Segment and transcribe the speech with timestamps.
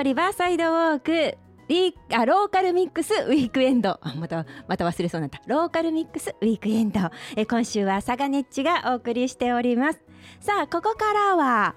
[0.00, 1.36] 京都リバーサイドウォーク
[1.68, 4.00] リあローカルミックスウィークエンド。
[4.16, 5.42] またまた忘れそうになった。
[5.46, 7.00] ローカルミックスウィークエンド。
[7.36, 10.02] え今週はサガネッチがお送りしております。
[10.40, 11.76] さあここからは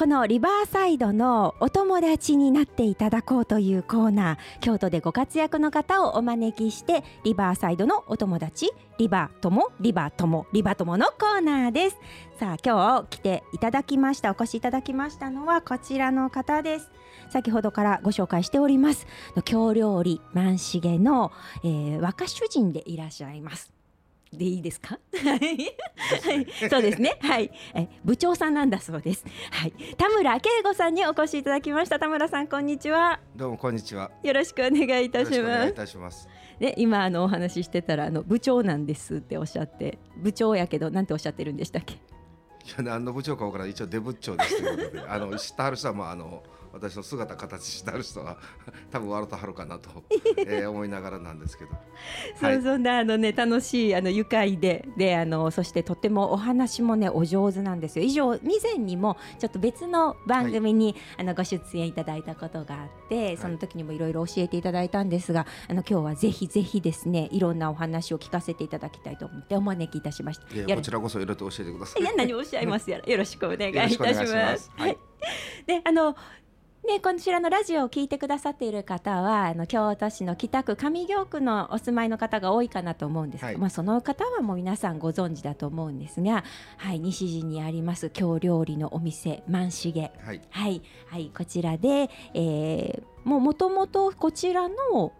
[0.00, 11.98] このリバーサイドのお友達になっていただこうというコーナー京都でご活躍の方をお招きしてリバーサイドのお友達リバー友リバー友リバ友のコーナーです。
[12.38, 16.90] さあ今日来ていただきましたお越しいただきましたのはこちらの方です。
[17.28, 19.06] 先ほどからご紹介しております
[19.44, 21.30] 京料理万重の、
[21.62, 23.79] えー、若主人でいらっしゃいます。
[24.32, 24.98] でいいですか？
[25.24, 27.18] はい、そうですね。
[27.20, 29.24] はい、え部長さんなんだそうです。
[29.50, 31.98] はい、田村圭吾さんにお越しいただきました。
[31.98, 33.18] 田村さん、こんにちは。
[33.34, 34.10] どうもこんにちは。
[34.22, 35.70] よろしくお願いいたします。
[35.70, 36.28] いたします。
[36.60, 41.94] で、今あのお話ししてたらあの部長なんですっておっしゃって、部長やけどなんておっしゃってるんでしたっけ？
[41.94, 41.98] い
[42.76, 43.72] や何の部長かわからない。
[43.72, 46.42] 一応デブ長ですということで、あの知ってはる人はもうあの。
[46.72, 48.36] 私の姿形してある人は
[48.90, 49.90] 多分笑ってはるかなと、
[50.38, 51.70] えー、思いながらなんですけど。
[52.36, 58.04] そう、はい、そんなあのね楽しいあの愉快でであのそしてとてもお話もねお上手なんですよ。
[58.04, 70.54] 以上以前にもちょっと別の番組に、はい、あのご出演いただいたことがあってその時にもいろいろ教えていただいたんですが、あの今日はぜひぜひですねいろんなお話を聞かせていただきたいと思ってお招きいたしました。
[70.54, 72.02] いやこちらこそいろいろと教えてください。
[72.02, 72.90] いや何おっしゃいます。
[72.90, 74.70] やよろしくお願いいたします。
[74.76, 74.98] はい。
[75.66, 76.16] であの
[76.86, 83.42] でこちらのラジオを聞いてくださっている方はあの京都市の北区上京区のお住まいの方が多いかなと思うんです。
[83.42, 86.42] が、はい、まあ、その方はもう皆さんご存知だと思うんですが、
[86.78, 95.12] はい、西陣にあります京料理のお店万重、はい、はい、はい、こちらで、えー、もともとこちらの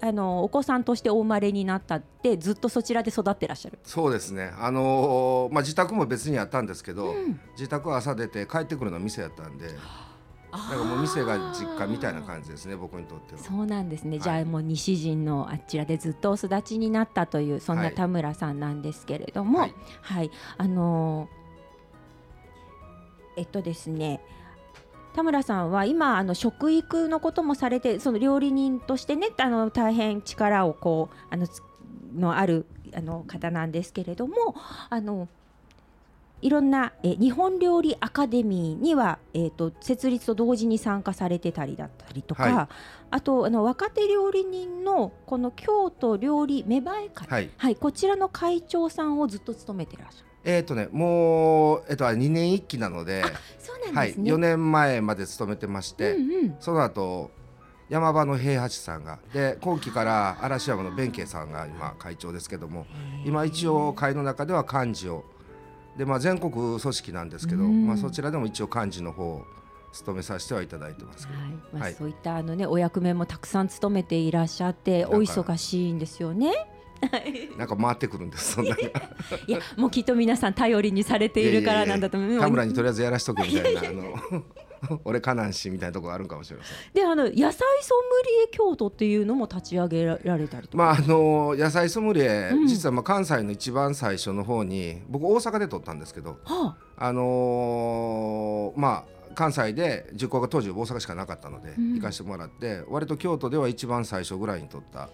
[0.00, 3.78] あのお子さんとしてお生まれになったってずっとそちらで育ってらっしゃる。
[3.84, 4.52] そうですね。
[4.58, 9.68] あのー、まあ、自宅も別にあったんですけど、うん、自宅は朝出て帰ってくるの店やったんで。
[10.56, 13.40] なんかもう店が実家みたいな感じですね僕にとっては。
[13.40, 24.20] そうなんですね、はい、じゃあもう西陣のあちらでずっとお育ちになったというそんな田村さんなんですけれども、はい、はい、あのー、えっとですね
[25.14, 31.46] 田村さんは今あの食育のこともされてその料理人としてねあの大変力をこうあの
[32.14, 34.54] のあるあの方なんですけれども
[34.90, 35.28] あの
[36.44, 42.74] いろんな、え日本料理アカデミーには、えーと、設立と同時に参加されてたりだったりとか、はい、
[43.12, 50.26] あとあの若手料理人のこの京都料理芽生え会、はい、はい、こちらの会長さんをずっと務めてらっしゃる。
[50.44, 53.24] えっ、ー、とね、もう、えっ、ー、と、2年一期なので。
[53.58, 54.30] そうなんですね。
[54.30, 57.30] はい、4年前まで勤めてまして、うんうん、その後。
[57.88, 62.86] 山場の平八さんがで今期から嵐山の弁慶さんが今会長ですけども
[63.26, 65.24] 今一応会の中では幹事を
[65.96, 69.44] で、まあ、全国組織なんですけど、まあ、そちらでも一応幹事の方を
[69.92, 71.36] 務めさせてはいただいてますはい
[71.72, 76.52] まあ、はい、そういったあの、ね、お役目もたくさん務めていらっしゃってお忙しいんですよね。
[77.58, 78.52] なんか回ってくるんです。
[78.54, 78.74] そんな。
[79.46, 82.40] いや、もうきっと皆さん頼りにされているからなんだと思う。
[82.40, 84.42] 田村にとりあえずやらしとくみたいな、あの。
[85.04, 86.76] 俺カナン氏みたいなところあるかもしれません。
[86.92, 105.08] で、あの野菜ソムリエ京都っていうのも立ち上げられたりまああの野菜ソムリエ、うん、実はまあ関西の一番最初の方に僕大阪で取ったんですけど、はあ、あのー、まあ関西で受講が当時大阪しかなかったので、行かしてもらって割と京都では一番最初ぐらいに取った。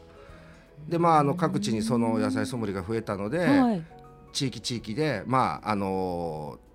[0.89, 3.83] でまああの各地にその野菜ソムリエが増えたので、はい、
[4.33, 6.70] 地域地域でまああのー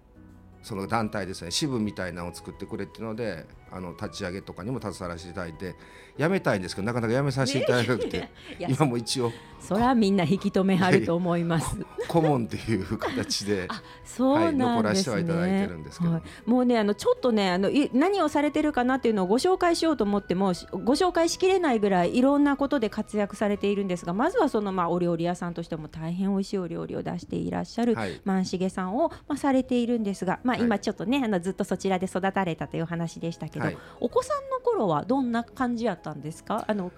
[0.65, 5.75] その団体ですね支部みたいなのを作ってくれっていうのであの立ち上げとかにも携わらせていただいて
[6.17, 8.29] 辞めたいんですけどなかなか辞めさせていただけなくて、
[8.69, 11.77] 今も一応それはみんな引き止めはると思います、
[12.07, 13.67] 顧問っていう形で
[14.05, 14.63] そうなん、ね。
[14.63, 33.54] はい、残らせてはいただいてるんですけど、はい、もうねあのちょっとねあの何をされてるかなっていうのをご紹介しようと思ってもご紹介しきれないぐらいいろんなことで活躍されているんですがまずはそのまあお料理屋さんとしても大変美味しいお料理を出していらっしゃる、はい、万重さんをまあされているんですが、まあ、今ちょっとね、あのずっとそちらで育たれたという話でしたけど、
[33.99, 36.65] お子さんの頃はどんな感じやったんですか？
[36.67, 36.91] あの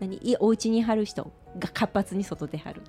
[0.00, 0.36] 何？
[0.40, 2.82] お家に貼る人が活発に外で貼る。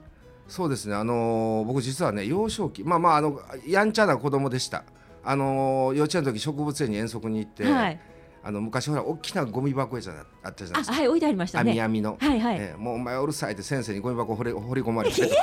[0.47, 0.95] そうですね。
[0.95, 4.83] あのー、僕実はね幼少期まあまああのやんちゃな子供でした。
[5.23, 7.99] あのー、幼稚園の時植物園に遠足に行って、はい、
[8.43, 10.95] あの昔ほら大きなゴミ箱じゃあったじゃないですか。
[10.95, 11.71] はい置いてありましたね。
[11.71, 15.35] 網網の、はいはい、えー、もうお前うるさいって先生にゴミ箱掘り掘り込まれてとか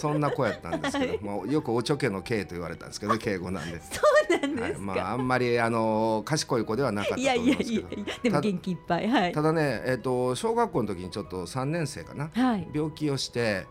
[0.00, 7.88] そんな子やったんですけど、はい、もうよくおちょけの K と言われたんですけど敬語なんでそうなんですはい、まああんまりあの賢い子ではなかったと思いますけど。
[8.22, 9.32] でも元気いっぱいはい。
[9.32, 13.66] ただねえっ、ー、と小学校の時にちょっと3年生かな、はい、病気をして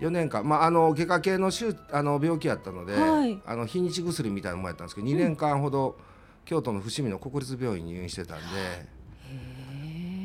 [0.00, 1.50] 4年間、まあ、あの外科系の
[1.90, 5.96] あの病気やったので、はい、あの日にち薬みたいなのもやったんですけど2年間ほど
[6.44, 8.95] 京都の伏見の国立病院に入院してたんで。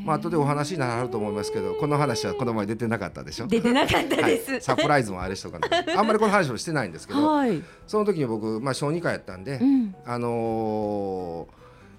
[0.06, 3.48] まあ後でお話になると思いますけどこの話はこの前出てなかったでしょ？
[3.48, 5.68] 出てなかったです、はい、サプライズもあれしとかね
[5.98, 11.48] あんまりこの話もしてないんですけど、はい、その時に僕、まあ、小児科やったんで、うん、あの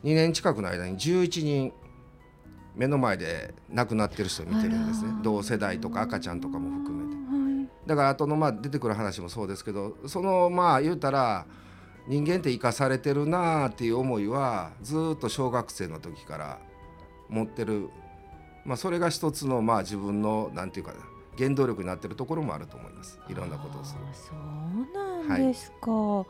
[0.05, 1.73] ー、2年近くの間に11人
[2.75, 5.13] 目の前で亡くなってる人を見てるんですね。
[5.23, 7.23] 同世代とか赤ちゃんとかも含めて。
[7.87, 11.47] だから後のまあ出てくる話もそうですけどそのまあ言うたら
[12.07, 16.59] 人間って生かされてるなあっていう思いはずっと小学生の時から
[17.33, 17.89] 持ってる、
[18.65, 20.93] まあ、それが一つのまあ自分のなんていうか
[21.37, 23.19] 原動力になってるところもあると思います。
[23.29, 24.01] いろんなことをする。
[24.13, 26.27] そうなんですか、は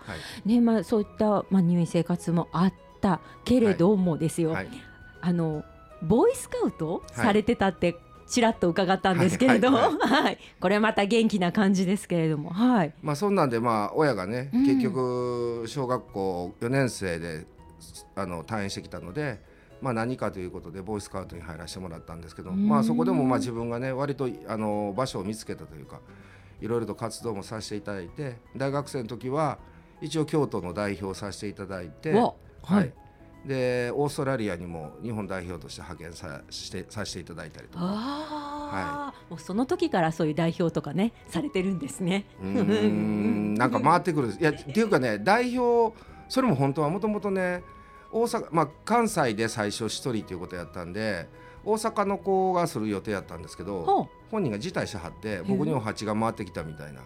[0.46, 4.66] い、ねまあ、そういった、まあ、入院生活もあったけれどもですよ、はい。
[4.66, 4.75] はい、
[5.20, 5.64] あの
[6.02, 7.96] ボーイスカウトされてたって
[8.28, 12.94] ちらっと伺ったんですけれども、はい、これまた元気な感じですけれども、はい。
[13.02, 17.44] まあそんなんでまあ親がね、うん、結局小学校4年生で
[18.14, 19.40] あの退院してきたので、
[19.82, 26.00] まあ、何かということでボーイスカウトに入らせてもらったんですけど、まあ、そこでもまあ自分がね割とあの場所を見つけたというか
[26.61, 29.58] いろいろと活動もさせていただいて大学生の時は
[30.00, 32.93] 一応京都の代表をさせていただいて、はい、はい、
[33.44, 37.85] でオーストラリアにも日本代表として派遣さしてさせていただいたりとか。
[38.73, 42.25] はい、もうその時からそういう代表とかねされてるんですね。
[42.40, 43.55] うん。
[43.55, 44.28] なんか回ってくる。
[44.28, 45.94] いやっていうかね代表
[46.28, 47.62] それも本当はもともとね
[48.12, 51.29] 大阪、まあ、関西で最初1人ということやったんで
[51.64, 57.03] 大阪の子がする予定やったんですけど本人が辞退しはって僕にお鉢が回ってきたみたいな。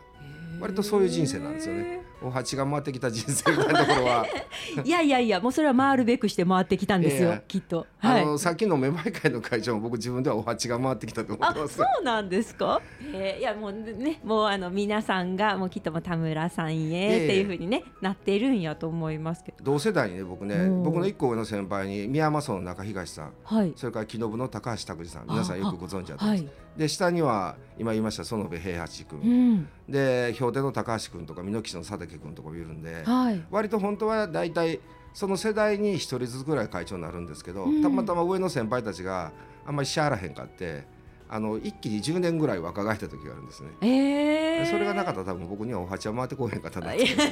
[0.60, 2.02] 割とそういう人生なんですよね。
[2.22, 4.26] お鉢が回ってきた人生みたいなところは。
[4.84, 11.76] いやいやいやもうそれは回るべくして回ってきたんですよ、きっと、はい、あのさっきのめまい会の会長も僕自分ではお鉢が回ってきたと思ってます。
[11.76, 12.80] そうなんですか、
[13.12, 19.58] えー、いやもうねもうあの皆さんがもうきっとも田村さんへっていうふうにね、なってるんやと思いますけど。
[19.62, 20.68] 同世代にね僕ね。
[20.82, 25.26] 僕の一個上の先輩に宮山村の中東さん、はい、それから木信の高橋拓司さん。
[25.36, 34.80] 皆さんよくご存知だと思います、はい、で下には今言いました園部平八君、うん、で氷手の高橋君とか美濃岸の佐竹君とかいるんで、はい、割と本当は大体
[35.14, 39.32] その世代に1人ずつぐらい会長になるんですけど、うん、たまたま上の先輩たちが
[39.64, 40.86] あんまりしゃらへんかって
[41.28, 43.70] あの一気に10年ぐらい若返った時があるんですね。
[43.80, 46.94] えー、それがなかったら多分僕にはお鉢は回ってこへんかったな。
[46.94, 47.24] いやいや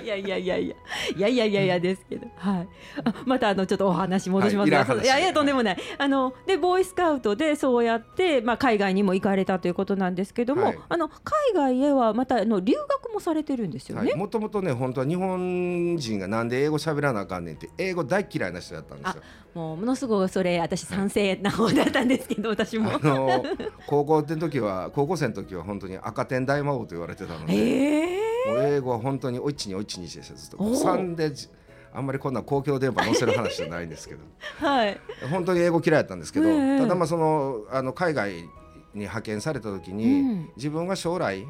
[0.00, 0.76] いやいやいやいやい
[1.18, 2.68] やいやいやいやですけど、はい。
[3.04, 4.72] あまたあのちょっとお話戻します。
[4.72, 5.78] はい、いやいやとんでもない。
[5.98, 11.16] あのでボーイスカウトでそうやってまあ海外にも行かれたということなんですけども、はい、あの海
[11.54, 14.14] 外へはまたあの留学もされてるんですよね。
[14.14, 19.22] もともとね本当は日本人がなんで英語喋らなあかんねんって英語大嫌いな人だったんですよ。
[19.54, 22.90] もうものすごくそれ私賛成な方だったんですけど私も。
[23.08, 23.44] の
[23.86, 28.18] 高校の時は高校生の時は本当に赤点大魔王と言われてたので、え。
[28.48, 30.56] ー、英語は本当においちにおいちにでしたずっと。
[30.56, 31.32] 3で
[31.92, 34.20] あんまりこんな公共電波載せる話じゃないんですけど、
[34.58, 35.00] はい、
[35.30, 38.48] 本当に英語嫌いだったんですけど、えー、ただまあそのあの海外に
[38.94, 41.46] 派遣された時に、うん、自分が将来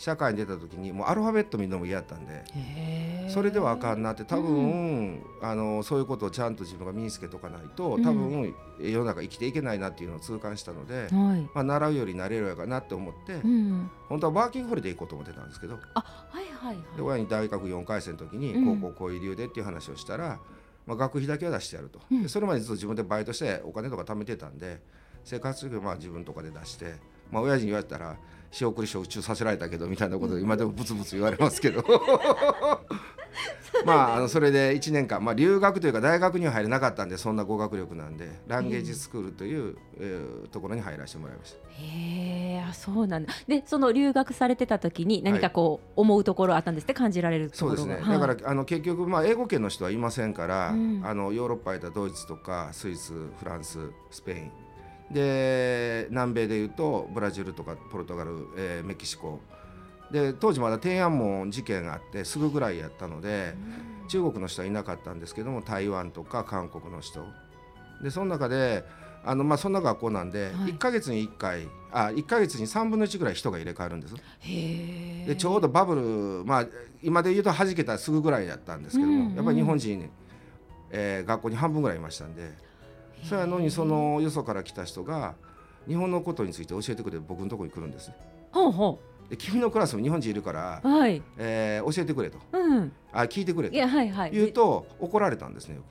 [0.00, 11.08] 社会に出た時にもうアルファベット見るのも嫌だったんでそれではあかんなって多分、うん、あのそういうことをちゃんと自分が身につけとかないと多分、世の中生きていけないなっていうのを痛感したので、
[11.52, 15.78] まあ、習うより慣れるやかなって思って、うん、本当はワーキングホリデー行こうと思ってたんですけど。
[15.92, 20.40] あ、はいはいはい、で親に大学4回生の時に高校こういう理由でっていう話をしたら、
[20.86, 24.80] まあ、学費だけは出してやると、でそれまでずっと自分でバイトしてお金とか貯めてたんで
[25.24, 26.94] 生活費はまあ自分とかで出して、
[27.30, 28.16] まあ親父に言われたら
[28.50, 31.84] 仕送り書宇宙させられたけどみたいなことで今でもブツブツ言われますけど。
[33.84, 41.58] まああのそれで1年間、まあ、留学というか大学には入れなかったんでそんな語学力なんでランゲージスクールという、えー、ところに入らせてもらいました。
[41.82, 43.32] へえそうなんだ。
[43.46, 53.78] でその留学されてた時に何かこう、思うところあったんですって感じられるそうですね、はい、だからあの結局、まあ、英語圏の人はいませんから、うん、あのヨーロッパやったらドイツとかスイスフランス
[54.10, 54.52] スペイン
[55.10, 59.40] で南米でいうとブラジルとかポルトガル、えー、メキシコ。
[60.10, 63.54] で当時まだ天安門事件があってすぐぐらいやったので、
[64.08, 67.24] 中国の人はいなかったんですけども台湾とか韓国の人。
[68.02, 68.84] でその中で
[69.24, 74.14] あのまあそんな学校なんで、1か月に1回あ1か月に3分の1ぐらい人が入れ替わるんです。
[75.26, 76.66] でちょうどバブルまあ
[77.02, 80.10] 今で言うと弾けたらすぐぐらいだったんですけども、うんうん、やっぱり日本人、
[80.90, 82.69] えー、学校に半分ぐらいいましたんで。
[83.22, 85.34] そやのにそのよそから来た人が
[85.86, 88.10] 日本のことについて教えてくれて僕のところに来るんです。
[88.52, 89.30] ほうほう。
[89.30, 91.22] で君のクラスも日本人いるから、はい。
[91.38, 93.74] えー、教えてくれと、うん、あ聞いてくれと。
[94.32, 95.82] 言うと怒られたんですねよ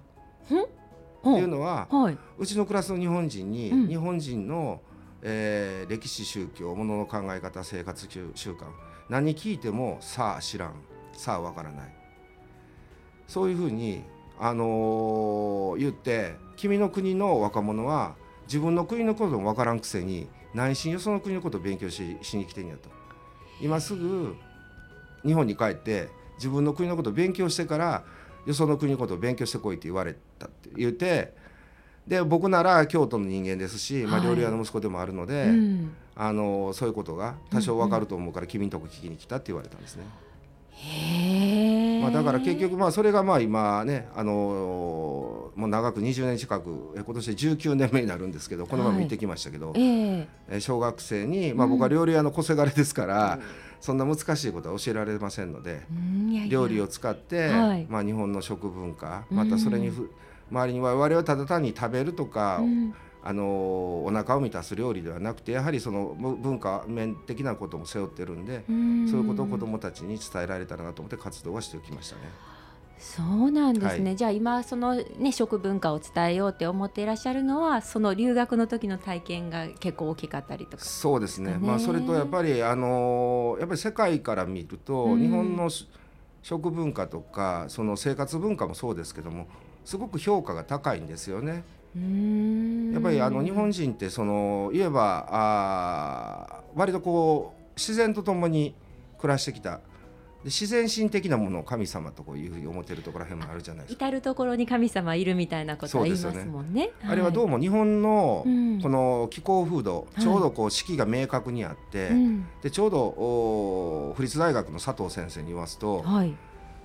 [0.50, 1.30] く。
[1.30, 4.82] っていうのは、はい、うちのクラスの日本人に、うん、日本人の、
[5.22, 8.66] えー、歴史宗教ものの考え方生活習慣
[9.10, 10.76] 何聞いてもさあ知らん。
[11.14, 11.94] さあわからない。
[13.28, 14.04] そういうふうに
[14.40, 18.16] あのー、言って君の国の若者は
[18.48, 22.90] 自分の国のことも分からんくせに内心よその国のことを勉強ししに来てんやと。
[23.62, 24.36] 今すぐ
[25.26, 28.04] 日本に帰って自分の国のことを勉強してから
[28.46, 31.34] よその国のことを勉強してこいって言われたって言って
[32.08, 40.06] で僕なら京都の人間ですし、まあ、料理屋の息子でもあるので、はいうん、あのそういうことが多少分かると思うから、君のとこ聞きに来たって言われたんですね。
[40.72, 41.19] へ
[42.02, 53.42] まあ、だから結局まあそれがまあ今ね、あのもう長く20年近く今年で19年目になるんですけどこの前も行ってきましたけど、はい、えー、小学生に、まあ、僕は料理屋の小せがれですから、うん、
[53.82, 55.82] そんな難しいことは教えられませんので、
[56.30, 56.50] いやいや。
[56.50, 60.10] 料理を使って、はい、まあ、日本の食文化またそれにふ、うん
[60.52, 63.44] 周りに我々はただ単に食べるとか、うん、あの
[64.06, 72.22] お腹を満たす料理ではなくてやはりその文化面的なことも背負ってるんで、うん、そういうことを子どもたちに伝えられたらなと思って活動はしてきましたね。
[72.98, 85.70] そうなんですね、はい、じゃあ今その、ね、食文化を伝えようって思っていらっしゃるのはその留学の時の体験が結構大きかったりとか、ね、そうですね、まあ、それとやっぱりあのやっぱり世界から見ると、うん、日本の
[86.44, 89.48] 食文化とかその生活文化もそうですけども
[89.86, 91.64] すごく評価が高いんですよね。
[91.96, 98.76] やっぱりあの日本人ってその言えばあ割とこう自然とともに
[99.18, 99.82] 暮らしてきた。
[100.46, 104.08] 自然神的なものを神様とこういうふうに思ってるところらへんもあるじゃないですか。
[104.08, 106.88] 至る所に神様いるみたいなことは言いますもんね。
[106.88, 108.46] ねはい、あれはどうも日本の
[108.82, 116.34] この気候風土、うん、ちょうどこう四季が明確にあって、はい、でちょうどお府立大学の佐藤先生に言いますと、はい、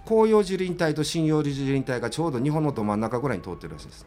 [0.04, 4.04] 紅葉樹林帯と針葉樹林帯がちょうど日本のど真ん中ぐらいに通ってるらしいです。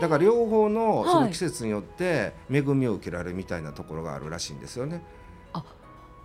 [0.00, 5.02] だから両方のその季節によって恵みを受けられるみたいなところがあるらしいんですよね。
[5.52, 5.64] あ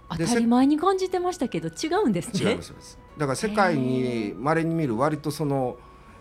[0.10, 2.52] 当たり前に感じてましたけど違うんですね。
[2.52, 5.78] 違いますだから世界に稀に見る割とその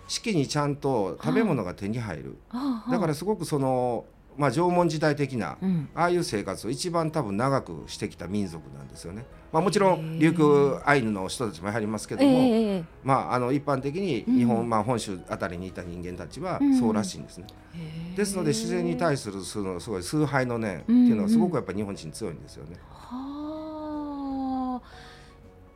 [0.09, 2.37] 四季にちゃんと食べ物が手に入る。
[2.91, 4.05] だからすごくその
[4.37, 9.25] まあ、縄文時代的な、うん、ああいう生活を一番多分長くしてきた民族なんですよね。
[9.53, 17.47] まあ、もちろん琉球アイヌの人たちもやりますけども、まあ、あの一般的に日本、うん、まあ、本州あたりにいた人間たちはそうらしいんですね。
[17.75, 22.76] うん、ですので自然に対するそのすごい崇拝の念っていうのはすごくやっぱり日本人強いんですよね。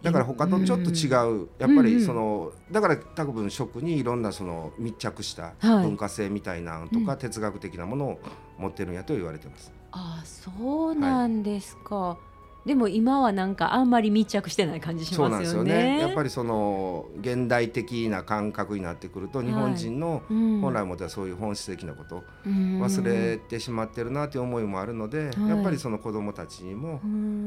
[0.03, 1.07] だから他とちょっと違
[1.43, 8.21] う、やっぱりその、だから多分食にいろんなその密着した文化性みたいなとか、哲学的なものを
[8.59, 9.73] 持ってるんやと言われてます。
[9.91, 15.31] あそうなんですか、はいでも今はなんかあんまり密着してない感じしますよね。
[15.31, 16.01] そうなんですよね。
[16.01, 27.01] やっぱりその現代的な感覚になってくると日本人の本来もはそういう本質的なこと忘れてしまってるなという思いもあるので、やっぱりその子どもたちにも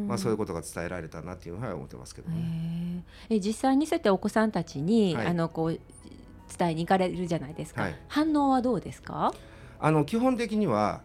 [0.08, 3.04] まあそういうことが伝えられたなっていうふうには思ってますけどね。
[3.30, 5.80] え実際にそうやってお子さんたちに、あのこう
[6.58, 7.88] 伝えに行かれるじゃないですか。
[8.08, 9.34] 反応はどうですか？
[9.80, 11.02] あの基本的には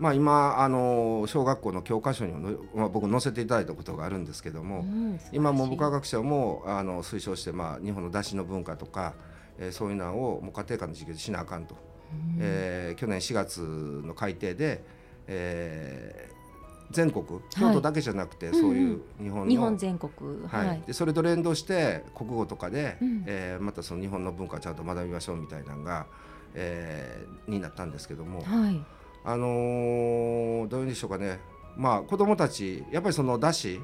[0.00, 9.12] まあ、今あの小学校の教科書にも、まあ、僕載せていただいたことがあるんですけども、うん、今文部科学省もあの推奨して、まあ、日本の出汁の文化とか、
[9.58, 11.76] えー、そういうのをもう家庭科の授業でしなあかんと、
[12.14, 14.82] うん、えー、去年4月の改定で、
[15.26, 20.12] えー、全国京都だけじゃなくて、はい、そういう日本の、日本全国、
[20.46, 26.06] はい、はい、でそれと連動して国語とかで、うん、えー、またその日本の文化をちゃんと学びましょうみたいなのが、
[26.54, 28.40] えー、になったんですけども。
[28.40, 28.82] はい
[29.24, 31.40] あのー、どういうんでしょうかね。
[31.76, 33.80] まあ子供たちやっぱりそのだし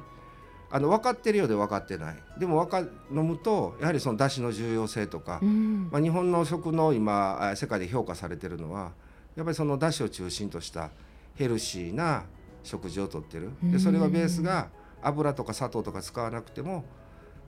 [0.69, 2.15] あの分かってるようで分かってない。
[2.39, 2.79] でも分か
[3.11, 8.91] 飲むとやはりそのだしの重要性とか、うん、まあ、日本の食の今世界で評価されてるのは
[9.35, 10.91] やっぱりそのだしを中心とした
[11.35, 12.25] ヘルシーな
[12.63, 13.51] 食事をとってる。
[13.63, 14.69] でそれがベースが
[15.01, 16.83] 油とか砂糖とか使わなくても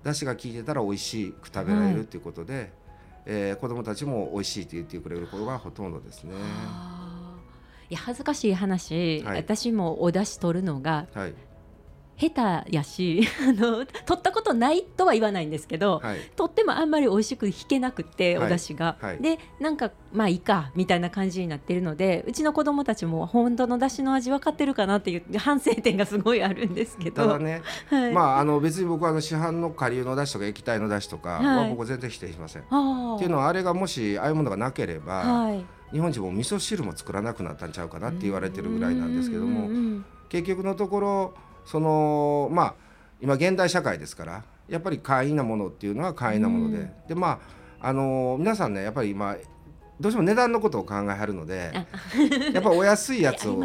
[0.04, 2.72] だしが効いてたら美味しく食べられるっていうことで、はい、
[3.26, 6.34] えー、子どもたちも美味しいって言ってくれることがほとんどですね。
[7.90, 11.34] いや恥ずかしい話、はい、私もお出し取るのが、はい、
[12.20, 27.24] 下手やし あの取ったことないとは言わないんですけど、はい、取ってもあんまり美味しく引けなくて、お出汁が、はい、でなんかまあいいかみたいな感じになってるのでうちの子供たちも本当の出汁の味分かってるかなっていう反省点がすごいあるんですけど。
[27.24, 32.64] ただね、 はい、まああの別に僕はあの市販の顆粒の出汁とか液体の出汁とかは僕全然否定しません。
[32.64, 32.66] っ
[33.18, 35.66] ていうのはあれがもしああいうものがなければ、はい。
[35.92, 41.34] 日本人も味噌汁も作らなくなったんちゃうかなって言われてるぐらいなんですけども結局のところ
[41.66, 42.76] そのまあ
[43.22, 47.40] 今現代社会ですからやっぱり簡易なものっていうのは簡易なものででま
[47.82, 49.36] ああの皆さんねやっぱり今
[50.00, 51.72] どうしても値段のことを考えはるので
[52.54, 53.62] やっぱお安いやつを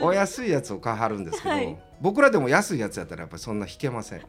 [0.00, 4.22] お安いやつを買はるんですけど、はい、僕らでも安いやつやったらやっぱりそんな引けません。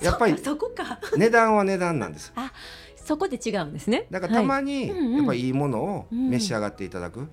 [0.00, 1.00] やっぱりそこか。
[1.16, 2.32] 値段は値段なんです。
[2.36, 2.52] あ
[2.94, 4.06] そこで違うんですね。
[4.10, 7.28] だからたまにやっぱりいいものを召し上がっていただく、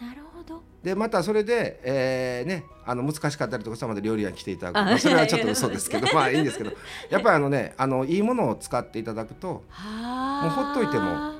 [0.00, 0.25] なるほど
[0.82, 6.06] でまたそれで、えーね、あの難しかったりとかしたらまた料理屋に来ていただく、まあ、それはちょっと嘘ですけど。
[6.14, 6.70] まあいいんですけど。
[7.10, 9.62] やっぱりあのねあのいいものを使っていただくとも
[10.46, 11.34] うほっといても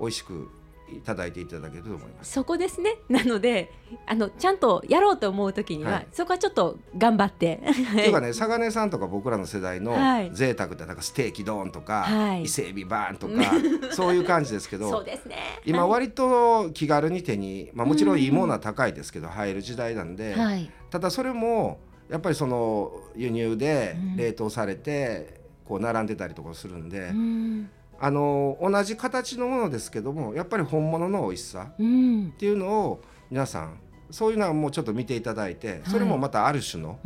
[0.00, 0.48] 美味しく
[0.96, 2.32] いただいていただけると思います。
[2.32, 2.98] そこですね。
[3.08, 3.72] なので
[4.06, 7.62] あのちゃんとやろうと思う時には、はい、そこはちょっと頑張って。
[7.94, 9.94] というかね佐賀根さんとか僕らの世代の
[10.32, 13.34] 贅沢ってなんかステーキドーンとか、はい、伊勢海老バーンとか
[13.94, 15.36] そういう感じですけどそうですね。
[15.64, 27.70] 今割と気軽に手に、まあ、もちろんいいものは高いですけど、入る時代なんで、はい、ただそれもやっぱりその輸入で冷凍されて、こう並んでたりとかするんで、うん
[28.00, 33.78] あの同じ形のものですけどもやっぱり本物の美味しさっていうのを皆さん
[34.10, 36.98] そういうのはもうちょっと見ていただいてそれもまたある種の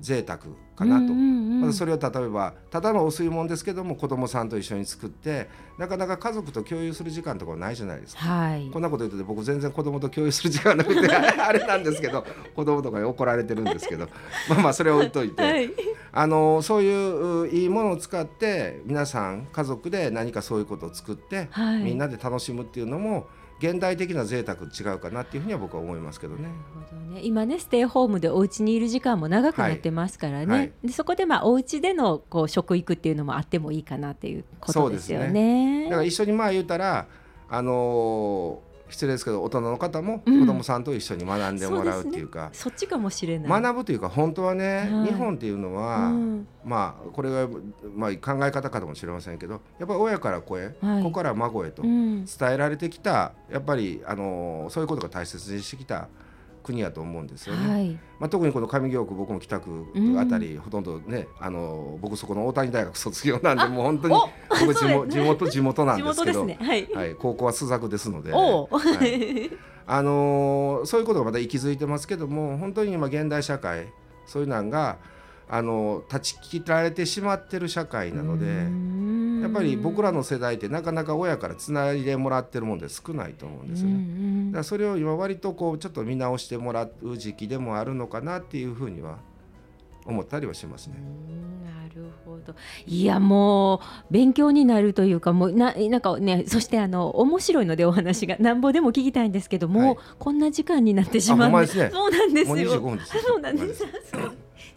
[0.00, 0.40] 贅沢
[0.76, 5.48] かなと、まずそれを例えばただのお吸い物ですけども子供さんと一緒に作って
[5.78, 12.24] なかなか家族と共有する時間とかないじゃないですか、はい、こんなこと言うと僕全然子供と共有する時間なくて あれなんですけど
[12.54, 14.08] 子供とかに怒られてるんですけど。
[14.48, 15.70] まあまあそれを置いといて、はい、
[16.12, 23.26] あのそういういいものを使って皆さん家族で何かそういうことを作って、はい、みんなで楽しむっていうのも
[23.60, 26.48] 現代的な贅沢違うかなっていうふうには僕は思いますけどね。
[26.90, 35.82] どね今ねステイホームでお家にいる時間も長くなってますからね、はいはい、でそこでまあお家でのこう食育っていうのもあってもいいかなっていうことですよね。
[35.82, 37.06] ねだから一緒にまあ言うたら
[37.50, 43.62] あのー失礼ですけど大人の方も子供さんと一緒に学んでもらうっていうか、うんそね、そっちかもしれない。
[43.62, 47.48] 学ぶというか本当はね、はい、日本っていうのは、うん、まあこれが、
[47.94, 56.08] まあ、考え方かもしれませんけどやっぱり親から子へ、はい、子から孫へと伝えられてきた、やっぱりあのそういうことが大切にしてきた。
[56.62, 57.72] 国やと思うんですよね。
[57.72, 59.86] はい、まあ、特にこの上京区僕も北区
[60.18, 64.14] あたり、うん、ほとんどねあの僕そこの大谷大学卒業なんでもう本当に
[64.60, 68.68] 僕地元地元地元なんですけど、ね、はい、はい、高校は朱雀ですので、は
[69.02, 69.50] い、
[69.86, 73.88] あのー、そういうことがまた息づいてますけども本当に今現代社会
[74.26, 74.98] そういうのが
[75.48, 79.09] あの断ち切られてしまってる社会なので。
[79.40, 84.46] やっぱり僕らの世代ってなかなか親からつないでもらってるもんで少ないと思うんですよね。
[84.46, 89.18] だからそれを今割とこうちょっと見直してもらう時期でもあるのかなっていうふうには
[90.06, 90.96] 思ったりはしますね。
[91.64, 92.54] なるほど。
[92.86, 102.70] いやもう勉強になるというかもうななんかねそしてあの面白いのでお話がなんぼでも聞きたいんですけども、はい、こんな時間になってしまう、ね、そうなんですよ。
[102.70, 103.84] そうなんです。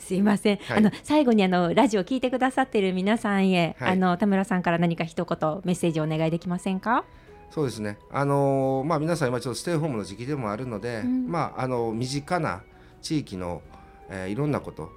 [0.03, 7.05] すいません、はい、あの最後にあのラジオ聞いてくださっている皆さんへ、はい、あの田村さんから何か一言メッセージをお願いできませんか？
[7.49, 12.63] そうですね、あのー、まあ、皆さん今ちょっとステイホームの時期でもあるので、うん、まあ、あの身近な
[13.01, 13.61] 地域の、
[14.09, 14.89] えー、いろんなこと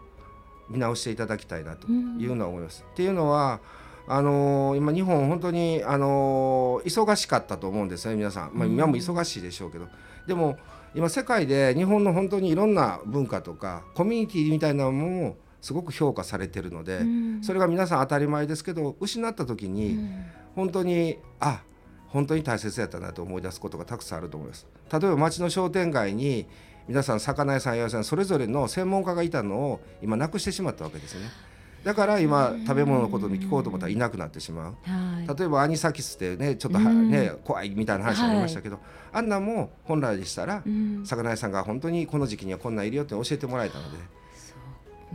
[0.70, 2.82] 見直していただきたいなというのは思います。
[2.86, 3.60] うん、っていうのは
[4.08, 9.88] あのー、今日本本当に、あのー、忙しかったと思うんですね皆さん、まあ、今も忙しいでしょうけど、
[10.26, 10.56] でも
[10.94, 19.98] 今世界で日本の本当にいろんな文化とかコミュニティみたいなものもすごく評価されてるので、うん、それが皆さん当たり前ですけど失った時に
[20.54, 21.62] 本当にあ
[22.08, 24.66] 本当に大切やったなと思い出すことがたくさんあると思います。
[24.90, 26.46] 例えば町の商店街に
[26.88, 31.30] 皆さん魚屋さん八百屋さんそれぞれの専門家がいたのを今なくしてしまったわけですよね。
[31.86, 34.74] だから今食べ物のことに聞こうと思ったらいなくなってしまう、
[35.38, 38.80] 例えばアニサキスってねちょっとね怖いみたいな話ありましたけど、
[39.12, 40.64] あんなも本来でしたら
[41.04, 43.98] 魚屋さんが本当にこの時期にはこんなんいるよって教えてもらえたので。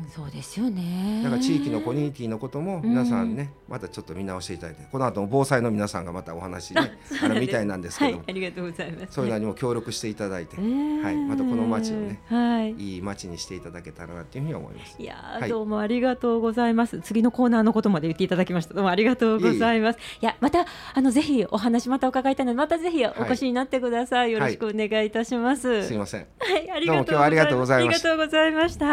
[0.10, 1.22] そうですよね。
[1.24, 9.14] だから地域のコミュニティのことも皆さんね、またちょっと見直していただいて、この後も防災の皆さんがまたお話ね、 あのみたいなんですけど、はい、ありがとうございます。
[9.14, 14.96] そういうのにも協力していただいて、はい、またこの街をね、はい、いい街にしていただけたらなっていうふうに思います。
[14.98, 17.02] いや、はい、どうもありがとうございます。
[17.02, 18.74] 次のコーナーのことまで言っていただきました。
[18.74, 20.00] どうもありがとうございます。
[20.22, 24.32] いや、またあのぜひお話また伺いたいので、またぜひお越しになってください。
[24.32, 25.84] よろしくお願いいたします。
[25.84, 26.28] すみません。
[26.40, 28.10] はい、ありがとうありがとうございました。
[28.10, 28.86] ありがとうございました。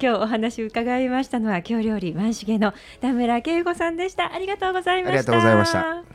[0.00, 4.32] 今日お話伺いましたのは京料理万重の田村恵子さんでした。
[4.32, 5.18] ありがとうございました。
[5.18, 6.13] ありがとうございました。